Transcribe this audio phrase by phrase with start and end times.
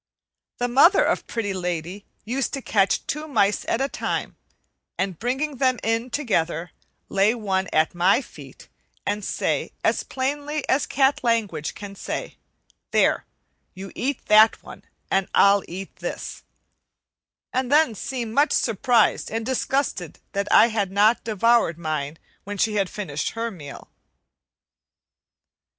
[0.57, 4.35] The mother of Pretty Lady used to catch two mice at a time,
[4.97, 6.71] and bringing them in together,
[7.07, 8.67] lay one at my feet
[9.05, 12.37] and say as plainly as cat language can say,
[12.89, 13.27] "There,
[13.75, 16.41] you eat that one, and I'll eat this,"
[17.53, 22.73] and then seem much surprised and disgusted that I had not devoured mine when she
[22.73, 23.91] had finished her meal.